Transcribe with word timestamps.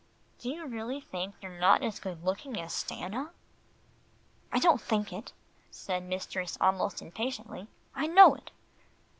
"Do 0.39 0.49
you 0.49 0.65
really 0.65 0.99
think 0.99 1.35
you 1.43 1.49
are 1.49 1.59
not 1.59 1.83
as 1.83 1.99
good 1.99 2.23
looking 2.23 2.59
as 2.59 2.73
Stanna?" 2.73 3.29
"I 4.51 4.57
don't 4.57 4.81
think 4.81 5.13
it," 5.13 5.31
said 5.69 6.01
mistress 6.05 6.57
almost 6.59 7.03
impatiently, 7.03 7.67
"I 7.93 8.07
know 8.07 8.33
it." 8.33 8.49